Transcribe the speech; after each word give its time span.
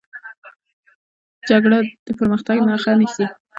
جګړه 1.49 1.79
د 2.05 2.07
پرمختګ 2.19 2.57
مخه 2.69 2.91
نیسي 2.99 3.25